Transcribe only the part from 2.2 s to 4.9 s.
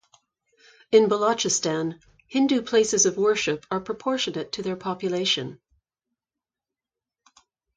Hindu places of worship are proportionate to their